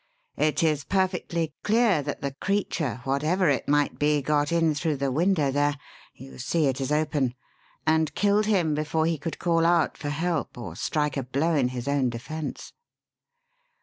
It 0.39 0.63
is 0.63 0.83
perfectly 0.83 1.53
clear 1.63 2.01
that 2.01 2.21
the 2.21 2.31
creature, 2.33 3.01
whatever 3.03 3.49
it 3.49 3.67
might 3.67 3.99
be, 3.99 4.23
got 4.23 4.51
in 4.51 4.73
through 4.73 4.95
the 4.97 5.11
window 5.11 5.51
there 5.51 5.77
(you 6.15 6.39
see 6.39 6.65
it 6.65 6.81
is 6.81 6.91
open) 6.91 7.35
and 7.85 8.15
killed 8.15 8.47
him 8.47 8.73
before 8.73 9.05
he 9.05 9.19
could 9.19 9.37
call 9.37 9.63
out 9.63 9.99
for 9.99 10.09
help 10.09 10.57
or 10.57 10.75
strike 10.75 11.17
a 11.17 11.23
blow 11.23 11.53
in 11.53 11.67
his 11.67 11.87
own 11.87 12.09
defence." 12.09 12.73